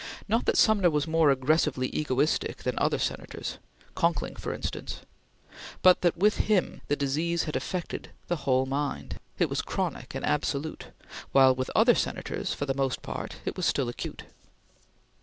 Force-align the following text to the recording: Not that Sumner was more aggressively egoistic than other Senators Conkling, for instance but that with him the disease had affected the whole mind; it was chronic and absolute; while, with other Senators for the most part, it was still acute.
Not 0.27 0.45
that 0.45 0.57
Sumner 0.57 0.89
was 0.89 1.05
more 1.05 1.29
aggressively 1.29 1.89
egoistic 1.95 2.63
than 2.63 2.73
other 2.79 2.97
Senators 2.97 3.59
Conkling, 3.93 4.35
for 4.35 4.51
instance 4.51 5.01
but 5.83 6.01
that 6.01 6.17
with 6.17 6.37
him 6.37 6.81
the 6.87 6.95
disease 6.95 7.43
had 7.43 7.55
affected 7.55 8.09
the 8.27 8.37
whole 8.37 8.65
mind; 8.65 9.19
it 9.37 9.47
was 9.47 9.61
chronic 9.61 10.15
and 10.15 10.25
absolute; 10.25 10.85
while, 11.33 11.53
with 11.53 11.69
other 11.75 11.93
Senators 11.93 12.51
for 12.51 12.65
the 12.65 12.73
most 12.73 13.03
part, 13.03 13.35
it 13.45 13.55
was 13.55 13.67
still 13.67 13.89
acute. 13.89 14.23